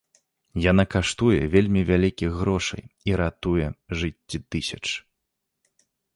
[0.71, 3.67] Яна каштуе вельмі вялікіх грошай і ратуе
[4.01, 4.83] жыцці тысяч.